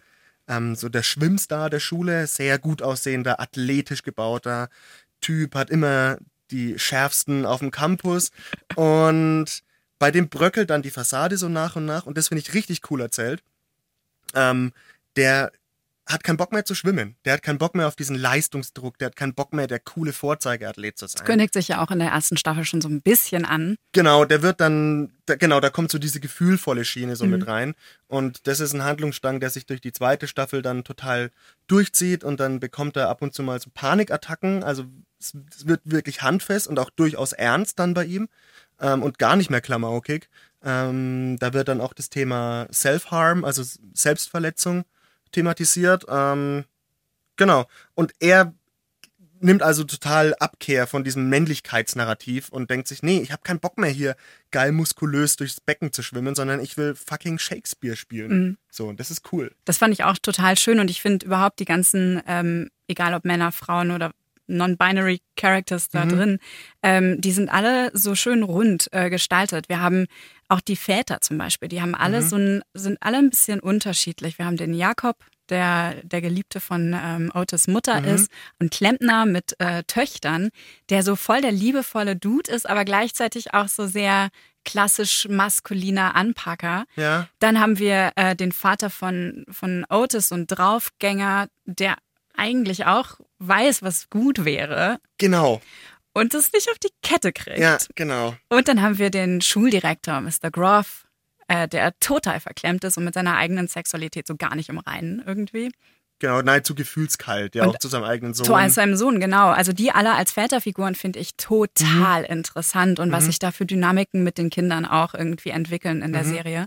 [0.48, 4.68] ähm, so der Schwimmstar der Schule, sehr gut aussehender, athletisch gebauter
[5.20, 6.18] Typ, hat immer
[6.50, 8.30] die schärfsten auf dem Campus
[8.76, 9.64] und
[9.98, 12.90] bei dem bröckelt dann die Fassade so nach und nach und das finde ich richtig
[12.90, 13.42] cool erzählt.
[14.34, 14.72] Ähm,
[15.16, 15.52] der
[16.08, 17.16] hat keinen Bock mehr zu schwimmen.
[17.24, 18.96] Der hat keinen Bock mehr auf diesen Leistungsdruck.
[18.98, 21.24] Der hat keinen Bock mehr, der coole Vorzeigeathlet zu sein.
[21.24, 23.74] Kündigt sich ja auch in der ersten Staffel schon so ein bisschen an.
[23.90, 27.30] Genau, der wird dann, da, genau, da kommt so diese gefühlvolle Schiene so Mhm.
[27.32, 27.74] mit rein.
[28.06, 31.32] Und das ist ein Handlungsstrang, der sich durch die zweite Staffel dann total
[31.66, 34.62] durchzieht und dann bekommt er ab und zu mal so Panikattacken.
[34.62, 34.84] Also
[35.18, 38.28] es, es wird wirklich handfest und auch durchaus ernst dann bei ihm
[38.80, 40.28] ähm, und gar nicht mehr klamaukig.
[40.64, 43.62] Ähm, da wird dann auch das Thema Self-Harm, also
[43.94, 44.84] Selbstverletzung
[45.32, 46.06] thematisiert.
[46.08, 46.64] Ähm,
[47.36, 47.66] genau.
[47.94, 48.52] Und er
[49.40, 53.78] nimmt also total Abkehr von diesem Männlichkeitsnarrativ und denkt sich, nee, ich habe keinen Bock
[53.78, 54.16] mehr hier
[54.50, 58.30] geil muskulös durchs Becken zu schwimmen, sondern ich will fucking Shakespeare spielen.
[58.30, 58.58] Mhm.
[58.70, 59.52] So, und das ist cool.
[59.64, 63.24] Das fand ich auch total schön und ich finde überhaupt die ganzen, ähm, egal ob
[63.24, 64.12] Männer, Frauen oder
[64.46, 66.08] Non-Binary Characters da Mhm.
[66.10, 66.38] drin,
[66.82, 69.68] ähm, die sind alle so schön rund äh, gestaltet.
[69.68, 70.06] Wir haben
[70.48, 72.26] auch die Väter zum Beispiel, die haben alle Mhm.
[72.28, 74.38] so ein, sind alle ein bisschen unterschiedlich.
[74.38, 75.16] Wir haben den Jakob,
[75.48, 78.06] der der Geliebte von ähm, Otis Mutter Mhm.
[78.08, 80.50] ist, und Klempner mit äh, Töchtern,
[80.90, 84.28] der so voll der liebevolle Dude ist, aber gleichzeitig auch so sehr
[84.64, 86.86] klassisch maskuliner Anpacker.
[86.96, 87.28] Ja.
[87.38, 91.94] Dann haben wir äh, den Vater von, von Otis und Draufgänger, der
[92.36, 95.60] eigentlich auch weiß, was gut wäre Genau.
[96.12, 97.58] und es nicht auf die Kette kriegt.
[97.58, 98.34] Ja, genau.
[98.48, 100.50] Und dann haben wir den Schuldirektor, Mr.
[100.50, 101.06] Groff,
[101.48, 105.22] äh, der total verklemmt ist und mit seiner eigenen Sexualität so gar nicht im Reinen
[105.24, 105.70] irgendwie.
[106.18, 108.46] Genau, nahezu gefühlskalt, ja, Und auch zu seinem eigenen Sohn.
[108.46, 109.48] Zu seinem Sohn, genau.
[109.50, 112.26] Also die alle als Väterfiguren finde ich total Mhm.
[112.38, 113.26] interessant und was Mhm.
[113.26, 116.28] sich da für Dynamiken mit den Kindern auch irgendwie entwickeln in der Mhm.
[116.30, 116.66] Serie.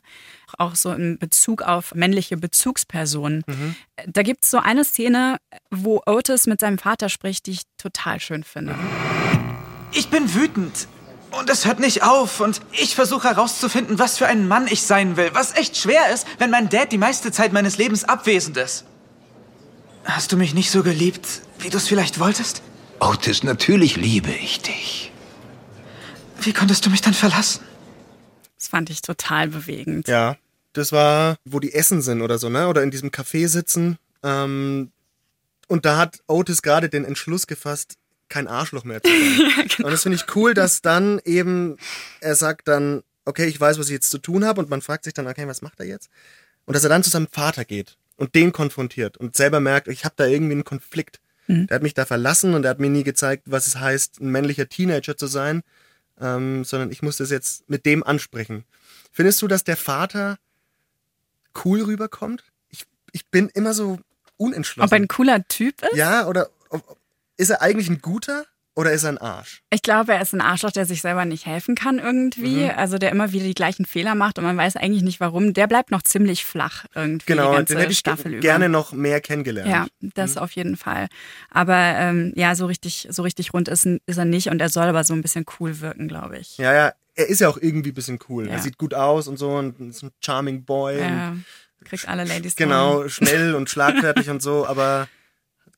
[0.60, 3.44] Auch so in Bezug auf männliche Bezugspersonen.
[3.48, 3.76] Mhm.
[4.06, 5.38] Da gibt es so eine Szene,
[5.72, 8.76] wo Otis mit seinem Vater spricht, die ich total schön finde.
[9.92, 10.88] Ich bin wütend.
[11.32, 12.40] Und es hört nicht auf.
[12.40, 15.30] Und ich versuche herauszufinden, was für ein Mann ich sein will.
[15.34, 18.86] Was echt schwer ist, wenn mein Dad die meiste Zeit meines Lebens abwesend ist.
[20.04, 22.62] Hast du mich nicht so geliebt, wie du es vielleicht wolltest?
[23.00, 25.12] Otis, natürlich liebe ich dich.
[26.42, 27.62] Wie konntest du mich dann verlassen?
[28.58, 30.08] Das fand ich total bewegend.
[30.08, 30.38] Ja,
[30.74, 32.68] das war, wo die essen sind oder so, ne?
[32.68, 33.98] Oder in diesem Café sitzen.
[34.24, 34.92] Ähm,
[35.68, 37.96] und da hat Otis gerade den Entschluss gefasst,
[38.28, 39.68] kein Arschloch mehr zu sein.
[39.68, 39.88] genau.
[39.88, 41.78] Und das finde ich cool, dass dann eben,
[42.22, 44.62] er sagt dann, okay, ich weiß, was ich jetzt zu tun habe.
[44.62, 46.10] Und man fragt sich dann, okay, was macht er jetzt?
[46.66, 50.04] Und dass er dann zu seinem Vater geht und den konfrontiert und selber merkt, ich
[50.04, 51.20] habe da irgendwie einen Konflikt.
[51.48, 51.68] Mhm.
[51.68, 54.30] Der hat mich da verlassen und er hat mir nie gezeigt, was es heißt, ein
[54.30, 55.64] männlicher Teenager zu sein,
[56.20, 58.66] ähm, sondern ich muss das jetzt mit dem ansprechen.
[59.12, 60.38] Findest du, dass der Vater
[61.64, 62.44] cool rüberkommt?
[62.70, 64.00] Ich, ich bin immer so
[64.38, 64.86] unentschlossen.
[64.86, 65.96] Ob er ein cooler Typ ist?
[65.96, 66.98] Ja, oder ob,
[67.38, 69.62] ist er eigentlich ein guter oder ist er ein Arsch?
[69.72, 72.64] Ich glaube, er ist ein Arschloch, der sich selber nicht helfen kann irgendwie.
[72.66, 72.72] Mhm.
[72.78, 75.54] Also der immer wieder die gleichen Fehler macht und man weiß eigentlich nicht warum.
[75.54, 78.42] Der bleibt noch ziemlich flach irgendwie Genau, die und ganze den hätte ich Staffel über.
[78.42, 79.70] gerne noch mehr kennengelernt.
[79.70, 81.08] Ja, das auf jeden Fall.
[81.50, 84.86] Aber ähm, ja, so richtig, so richtig rund ist, ist er nicht und er soll
[84.88, 86.58] aber so ein bisschen cool wirken, glaube ich.
[86.58, 88.48] Ja, ja, er ist ja auch irgendwie ein bisschen cool.
[88.48, 88.54] Ja.
[88.54, 91.00] Er sieht gut aus und so und ist ein charming Boy.
[91.02, 91.36] Ja,
[91.84, 92.56] kriegt alle Ladies.
[92.56, 95.10] genau, schnell und schlagfertig und so, aber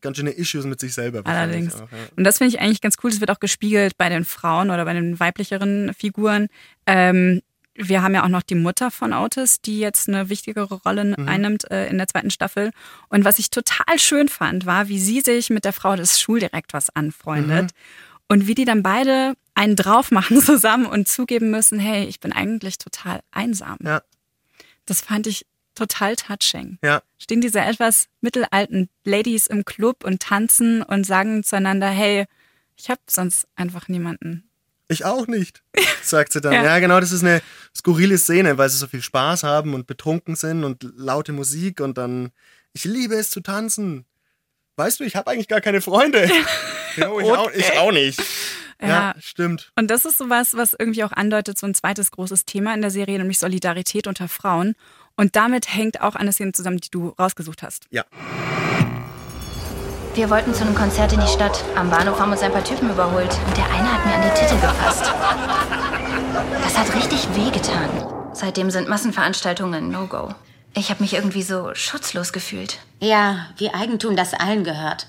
[0.02, 1.22] ganz schöne Issues mit sich selber.
[1.26, 1.76] Allerdings.
[1.76, 1.98] Auch, ja.
[2.16, 3.10] Und das finde ich eigentlich ganz cool.
[3.12, 6.48] Das wird auch gespiegelt bei den Frauen oder bei den weiblicheren Figuren.
[6.86, 7.42] Ähm,
[7.76, 11.28] wir haben ja auch noch die Mutter von Otis, die jetzt eine wichtigere Rolle Mhm.
[11.28, 12.72] einnimmt äh, in der zweiten Staffel.
[13.10, 16.90] Und was ich total schön fand, war, wie sie sich mit der Frau des Schuldirektors
[16.96, 17.64] anfreundet.
[17.64, 17.68] Mhm.
[18.28, 22.34] Und wie die dann beide einen drauf machen zusammen und zugeben müssen, hey, ich bin
[22.34, 23.78] eigentlich total einsam.
[23.84, 24.02] Ja.
[24.86, 26.78] Das fand ich total touching.
[26.84, 27.02] Ja.
[27.18, 32.26] Stehen diese etwas mittelalten Ladies im Club und tanzen und sagen zueinander, hey,
[32.76, 34.50] ich habe sonst einfach niemanden.
[34.88, 35.64] Ich auch nicht,
[36.04, 36.54] sagt sie dann.
[36.54, 36.64] Ja.
[36.64, 36.80] ja.
[36.80, 37.42] genau, das ist eine
[37.76, 41.98] skurrile Szene, weil sie so viel Spaß haben und betrunken sind und laute Musik und
[41.98, 42.32] dann,
[42.74, 44.06] ich liebe es zu tanzen.
[44.76, 46.30] Weißt du, ich habe eigentlich gar keine Freunde.
[46.98, 48.22] Jo, ich, auch, ich auch nicht.
[48.82, 49.16] Ja, Ja.
[49.22, 49.72] stimmt.
[49.78, 52.92] Und das ist sowas, was irgendwie auch andeutet, so ein zweites großes Thema in der
[52.92, 54.76] Serie, nämlich Solidarität unter Frauen.
[55.22, 57.86] Und damit hängt auch eine Szene zusammen, die du rausgesucht hast.
[57.92, 58.06] Ja.
[60.16, 61.64] Wir wollten zu einem Konzert in die Stadt.
[61.76, 64.40] Am Bahnhof haben uns ein paar Typen überholt und der eine hat mir an die
[64.40, 65.14] Titte gefasst.
[66.64, 67.88] Das hat richtig wehgetan.
[68.34, 70.34] Seitdem sind Massenveranstaltungen ein No-Go.
[70.74, 72.80] Ich habe mich irgendwie so schutzlos gefühlt.
[73.00, 75.06] Ja, wie Eigentum, das allen gehört.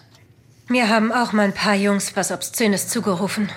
[0.68, 3.48] Mir haben auch mal ein paar Jungs was Obszönes zugerufen.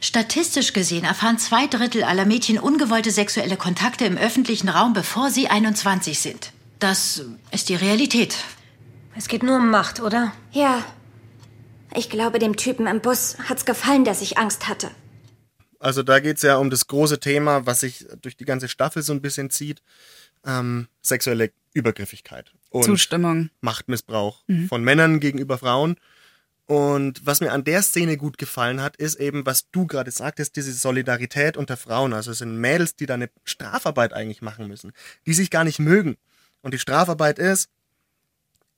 [0.00, 5.48] Statistisch gesehen erfahren zwei Drittel aller Mädchen ungewollte sexuelle Kontakte im öffentlichen Raum, bevor sie
[5.48, 6.52] 21 sind.
[6.78, 8.36] Das ist die Realität.
[9.16, 10.32] Es geht nur um Macht, oder?
[10.52, 10.84] Ja.
[11.94, 14.90] Ich glaube, dem Typen im Bus hat's gefallen, dass ich Angst hatte.
[15.78, 19.12] Also da geht's ja um das große Thema, was sich durch die ganze Staffel so
[19.14, 19.82] ein bisschen zieht.
[20.44, 22.52] Ähm, sexuelle Übergriffigkeit.
[22.70, 23.48] Und Zustimmung.
[23.62, 24.68] Machtmissbrauch Mhm.
[24.68, 25.96] von Männern gegenüber Frauen.
[26.66, 30.56] Und was mir an der Szene gut gefallen hat, ist eben, was du gerade sagtest,
[30.56, 32.12] diese Solidarität unter Frauen.
[32.12, 34.92] Also es sind Mädels, die da eine Strafarbeit eigentlich machen müssen,
[35.26, 36.16] die sich gar nicht mögen.
[36.62, 37.70] Und die Strafarbeit ist,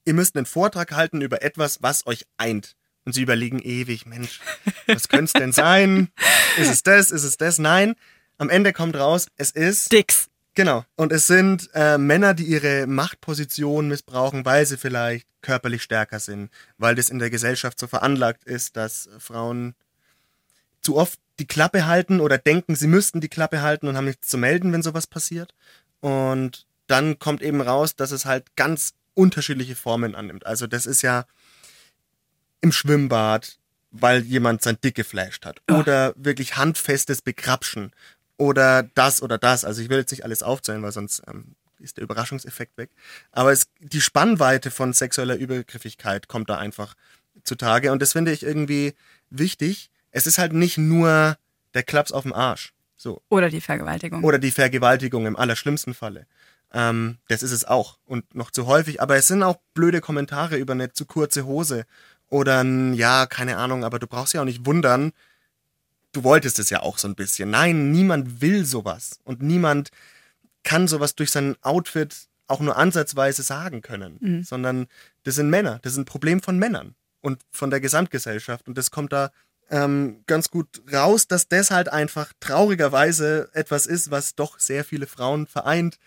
[0.05, 2.77] ihr müsst einen Vortrag halten über etwas, was euch eint.
[3.07, 4.41] Und sie überlegen ewig, Mensch,
[4.87, 6.11] was könnte es denn sein?
[6.59, 7.11] Ist es das?
[7.11, 7.59] Ist es das?
[7.59, 7.95] Nein.
[8.37, 9.91] Am Ende kommt raus, es ist.
[9.93, 10.29] Dicks.
[10.59, 10.85] Genau.
[10.97, 16.51] Und es sind äh, Männer, die ihre Machtposition missbrauchen, weil sie vielleicht körperlich stärker sind,
[16.79, 19.77] weil das in der Gesellschaft so veranlagt ist, dass Frauen
[20.83, 24.27] zu oft die Klappe halten oder denken, sie müssten die Klappe halten und haben nichts
[24.27, 25.55] zu melden, wenn sowas passiert.
[26.01, 30.45] Und dann kommt eben raus, dass es halt ganz unterschiedliche Formen annimmt.
[30.45, 31.25] Also das ist ja
[32.63, 33.61] im Schwimmbad,
[33.93, 35.63] weil jemand sein Dick geflasht hat.
[35.71, 37.93] Oder wirklich handfestes Begrapschen.
[38.39, 39.65] Oder das oder das.
[39.65, 42.91] Also ich will jetzt nicht alles aufzählen, weil sonst ähm, ist der Überraschungseffekt weg.
[43.33, 46.95] Aber es, die Spannweite von sexueller Übergriffigkeit kommt da einfach
[47.45, 47.93] zutage.
[47.93, 48.95] Und das finde ich irgendwie
[49.29, 49.91] wichtig.
[50.13, 51.37] Es ist halt nicht nur
[51.75, 52.73] der Klaps auf dem Arsch.
[52.97, 53.23] So.
[53.29, 54.25] Oder die Vergewaltigung.
[54.25, 56.27] Oder die Vergewaltigung im allerschlimmsten Falle.
[56.73, 57.99] Ähm, das ist es auch.
[58.05, 59.03] Und noch zu häufig.
[59.03, 61.87] Aber es sind auch blöde Kommentare über eine zu kurze Hose.
[62.29, 65.13] Oder ein, ja, keine Ahnung, aber du brauchst ja auch nicht wundern.
[66.13, 67.51] Du wolltest es ja auch so ein bisschen.
[67.51, 69.19] Nein, niemand will sowas.
[69.25, 69.91] Und niemand
[70.65, 74.17] kann sowas durch sein Outfit auch nur ansatzweise sagen können.
[74.21, 74.43] Mhm.
[74.45, 74.87] Sondern
[75.25, 75.79] das sind Männer.
[75.83, 78.67] Das ist ein Problem von Männern und von der Gesamtgesellschaft.
[78.67, 79.31] Und das kommt da
[79.71, 85.07] ähm, ganz gut raus, dass das halt einfach traurigerweise etwas ist, was doch sehr viele
[85.07, 85.99] Frauen vereint.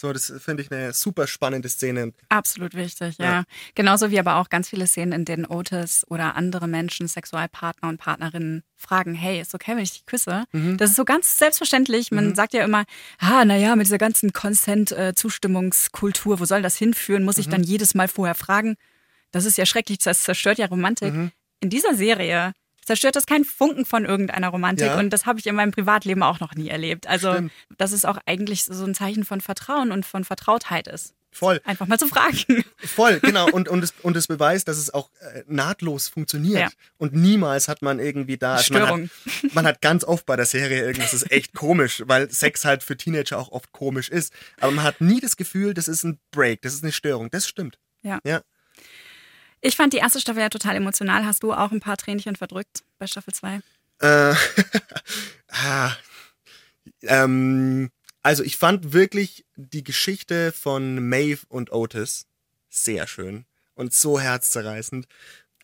[0.00, 2.12] So, das finde ich eine super spannende Szene.
[2.28, 3.24] Absolut wichtig, ja.
[3.24, 3.44] Ja.
[3.74, 7.98] Genauso wie aber auch ganz viele Szenen, in denen Otis oder andere Menschen, Sexualpartner und
[7.98, 10.44] Partnerinnen fragen, hey, ist okay, wenn ich dich küsse?
[10.52, 10.76] Mhm.
[10.76, 12.12] Das ist so ganz selbstverständlich.
[12.12, 12.34] Man Mhm.
[12.36, 12.84] sagt ja immer,
[13.18, 17.24] ah, naja, mit dieser ganzen Consent-Zustimmungskultur, wo soll das hinführen?
[17.24, 17.52] Muss ich Mhm.
[17.52, 18.76] dann jedes Mal vorher fragen?
[19.32, 21.12] Das ist ja schrecklich, das zerstört ja Romantik.
[21.12, 21.30] Mhm.
[21.60, 22.52] In dieser Serie
[22.88, 24.98] zerstört das keinen Funken von irgendeiner Romantik Ja.
[24.98, 27.06] und das habe ich in meinem Privatleben auch noch nie erlebt.
[27.06, 27.52] Also, Stimmt.
[27.76, 31.14] dass es auch eigentlich so ein Zeichen von Vertrauen und von Vertrautheit ist.
[31.30, 31.60] Voll.
[31.64, 32.64] Einfach mal zu fragen.
[32.78, 33.50] Voll, genau.
[33.50, 36.58] Und, und, es, und es beweist, dass es auch äh, nahtlos funktioniert.
[36.58, 36.68] Ja.
[36.96, 38.56] Und niemals hat man irgendwie da.
[38.56, 39.10] Also man, Störung.
[39.44, 42.64] hat, man hat ganz oft bei der Serie irgendwas, das ist echt komisch, weil Sex
[42.64, 44.32] halt für Teenager auch oft komisch ist.
[44.58, 47.30] Aber man hat nie das Gefühl, das ist ein Break, das ist eine Störung.
[47.30, 47.78] Das stimmt.
[48.02, 48.18] Ja.
[48.24, 48.40] Ja.
[49.60, 51.24] Ich fand die erste Staffel ja total emotional.
[51.24, 53.60] Hast du auch ein paar Tränchen verdrückt bei Staffel 2?
[54.00, 54.34] Äh,
[55.48, 55.92] ah,
[57.02, 57.90] ähm,
[58.22, 62.26] also ich fand wirklich die Geschichte von Maeve und Otis
[62.68, 65.06] sehr schön und so herzzerreißend.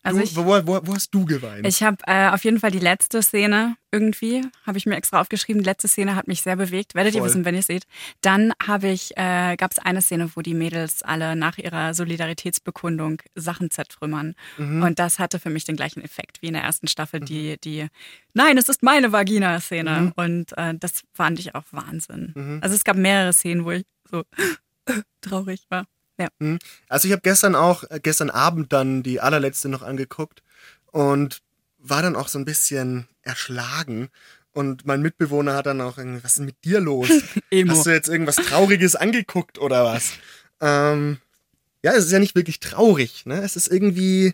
[0.05, 1.65] Also du, ich- wo, wo, wo hast du geweint?
[1.67, 5.61] Ich habe äh, auf jeden Fall die letzte Szene irgendwie, habe ich mir extra aufgeschrieben.
[5.63, 6.95] Die letzte Szene hat mich sehr bewegt.
[6.95, 7.29] Werdet ihr Voll.
[7.29, 7.85] wissen, wenn ihr seht.
[8.21, 13.21] Dann habe ich, äh, gab es eine Szene, wo die Mädels alle nach ihrer Solidaritätsbekundung
[13.35, 14.35] Sachen zertrümmern.
[14.57, 14.83] Mhm.
[14.83, 17.87] Und das hatte für mich den gleichen Effekt wie in der ersten Staffel, die, die
[18.33, 20.01] Nein, es ist meine Vagina-Szene.
[20.01, 20.13] Mhm.
[20.15, 22.33] Und äh, das fand ich auch Wahnsinn.
[22.35, 22.59] Mhm.
[22.61, 24.23] Also es gab mehrere Szenen, wo ich so
[25.21, 25.85] traurig war.
[26.17, 26.27] Ja.
[26.39, 26.59] Hm.
[26.87, 30.43] Also ich habe gestern auch, äh, gestern Abend dann die allerletzte noch angeguckt
[30.91, 31.41] und
[31.77, 34.09] war dann auch so ein bisschen erschlagen.
[34.53, 37.09] Und mein Mitbewohner hat dann auch irgendwie, was ist denn mit dir los?
[37.67, 40.13] Hast du jetzt irgendwas Trauriges angeguckt oder was?
[40.61, 41.17] Ähm,
[41.83, 43.41] ja, es ist ja nicht wirklich traurig, ne?
[43.41, 44.33] Es ist irgendwie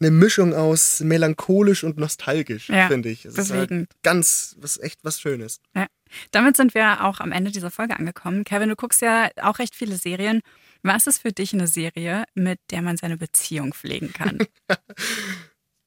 [0.00, 3.24] eine Mischung aus melancholisch und nostalgisch, Ja, finde ich.
[3.24, 5.60] Es ist halt ganz, was echt was Schönes.
[5.74, 5.86] Ja.
[6.30, 8.44] Damit sind wir auch am Ende dieser Folge angekommen.
[8.44, 10.42] Kevin, du guckst ja auch recht viele Serien.
[10.84, 14.38] Was ist für dich eine Serie, mit der man seine Beziehung pflegen kann?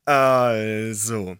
[0.10, 1.36] Also,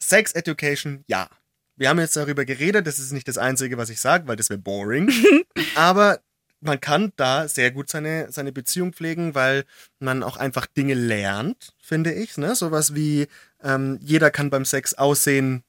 [0.00, 1.28] Sex Education, ja.
[1.74, 4.50] Wir haben jetzt darüber geredet, das ist nicht das Einzige, was ich sage, weil das
[4.50, 5.10] wäre boring.
[5.74, 6.20] Aber
[6.60, 9.64] man kann da sehr gut seine, seine Beziehung pflegen, weil
[9.98, 12.36] man auch einfach Dinge lernt, finde ich.
[12.36, 12.54] Ne?
[12.54, 13.26] Sowas wie,
[13.64, 15.64] ähm, jeder kann beim Sex aussehen,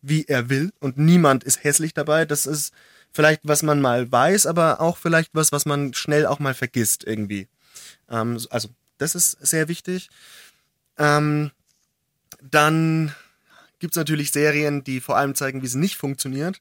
[0.00, 2.24] wie er will und niemand ist hässlich dabei.
[2.24, 2.72] Das ist
[3.14, 7.04] vielleicht, was man mal weiß, aber auch vielleicht was, was man schnell auch mal vergisst
[7.04, 7.48] irgendwie.
[8.10, 10.10] Ähm, also, das ist sehr wichtig.
[10.98, 11.52] Ähm,
[12.42, 13.14] dann
[13.78, 16.60] gibt es natürlich Serien, die vor allem zeigen, wie es nicht funktioniert.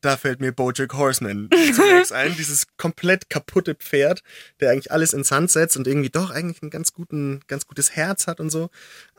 [0.00, 2.34] Da fällt mir Bojack Horseman zunächst ein.
[2.36, 4.24] Dieses komplett kaputte Pferd,
[4.58, 7.92] der eigentlich alles ins Sand setzt und irgendwie doch eigentlich ein ganz, guten, ganz gutes
[7.92, 8.70] Herz hat und so.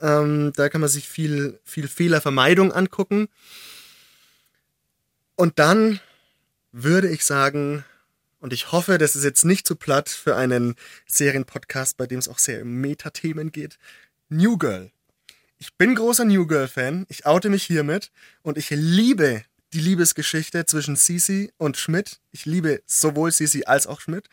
[0.01, 3.29] Ähm, da kann man sich viel, viel Fehlervermeidung angucken.
[5.35, 6.01] Und dann
[6.73, 7.85] würde ich sagen,
[8.39, 12.27] und ich hoffe, das ist jetzt nicht zu platt für einen Serienpodcast, bei dem es
[12.27, 13.77] auch sehr um Metathemen geht.
[14.27, 14.91] New Girl.
[15.59, 17.05] Ich bin großer New Girl-Fan.
[17.07, 18.11] Ich oute mich hiermit.
[18.41, 22.19] Und ich liebe die Liebesgeschichte zwischen Sisi und Schmidt.
[22.31, 24.27] Ich liebe sowohl Sisi als auch Schmidt.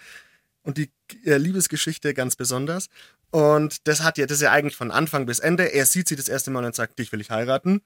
[0.63, 0.91] Und die
[1.25, 2.89] äh, Liebesgeschichte ganz besonders.
[3.31, 5.73] Und das hat ja, das ist ja eigentlich von Anfang bis Ende.
[5.73, 7.81] Er sieht sie das erste Mal und sagt, dich will ich heiraten.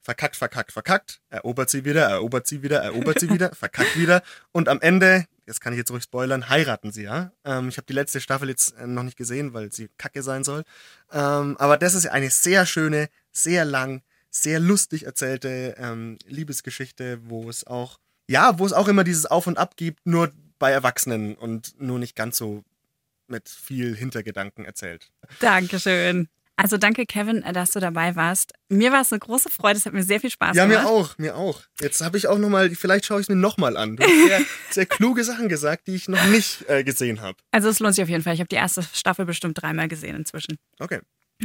[0.00, 1.20] Verkackt, verkackt, verkackt.
[1.28, 4.22] Erobert sie wieder, erobert sie wieder, erobert sie wieder, verkackt wieder.
[4.52, 7.32] Und am Ende, das kann ich jetzt ruhig spoilern, heiraten sie, ja.
[7.44, 10.44] Ähm, ich habe die letzte Staffel jetzt äh, noch nicht gesehen, weil sie kacke sein
[10.44, 10.64] soll.
[11.12, 17.48] Ähm, aber das ist eine sehr schöne, sehr lang, sehr lustig erzählte ähm, Liebesgeschichte, wo
[17.50, 21.34] es auch, ja, wo es auch immer dieses Auf und Ab gibt, nur bei Erwachsenen
[21.34, 22.64] und nur nicht ganz so
[23.26, 25.10] mit viel Hintergedanken erzählt.
[25.40, 26.28] Dankeschön.
[26.60, 28.52] Also danke, Kevin, dass du dabei warst.
[28.68, 30.82] Mir war es eine große Freude, es hat mir sehr viel Spaß Ja, gemacht.
[30.82, 31.62] mir auch, mir auch.
[31.80, 33.94] Jetzt habe ich auch nochmal, vielleicht schaue ich es mir nochmal an.
[33.96, 34.40] Du hast sehr,
[34.70, 37.38] sehr kluge Sachen gesagt, die ich noch nicht äh, gesehen habe.
[37.52, 38.34] Also es lohnt sich auf jeden Fall.
[38.34, 40.58] Ich habe die erste Staffel bestimmt dreimal gesehen inzwischen.
[40.80, 40.98] Okay.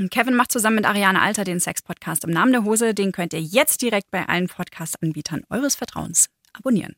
[0.10, 2.95] Kevin macht zusammen mit Ariane Alter den Sex-Podcast im Namen der Hose.
[2.95, 6.95] Den könnt ihr jetzt direkt bei allen Podcast-Anbietern eures Vertrauens abonnieren.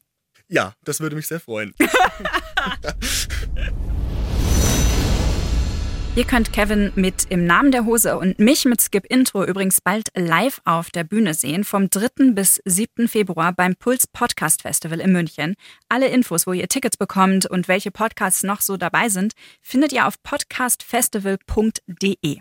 [0.47, 1.73] Ja, das würde mich sehr freuen.
[6.15, 10.07] Ihr könnt Kevin mit Im Namen der Hose und mich mit Skip Intro übrigens bald
[10.15, 12.31] live auf der Bühne sehen, vom 3.
[12.31, 13.09] bis 7.
[13.09, 15.55] Februar beim Puls Podcast Festival in München.
[15.89, 20.07] Alle Infos, wo ihr Tickets bekommt und welche Podcasts noch so dabei sind, findet ihr
[20.07, 22.39] auf podcastfestival.de.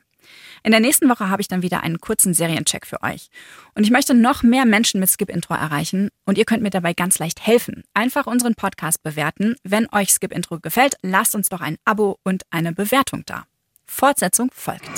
[0.62, 3.26] In der nächsten Woche habe ich dann wieder einen kurzen Seriencheck für euch.
[3.74, 6.94] Und ich möchte noch mehr Menschen mit Skip Intro erreichen und ihr könnt mir dabei
[6.94, 7.82] ganz leicht helfen.
[7.92, 9.56] Einfach unseren Podcast bewerten.
[9.64, 13.46] Wenn euch Skip Intro gefällt, lasst uns doch ein Abo und eine Bewertung da.
[13.86, 14.90] Fortsetzung folgt.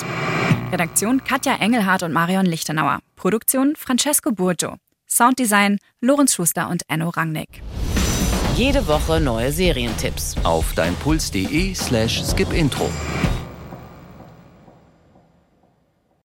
[0.71, 2.99] Redaktion Katja Engelhardt und Marion Lichtenauer.
[3.15, 4.75] Produktion Francesco Burgio.
[5.07, 7.61] Sounddesign Lorenz Schuster und Enno Rangnick.
[8.55, 10.35] Jede Woche neue Serientipps.
[10.43, 12.89] Auf deinpuls.de slash skipintro.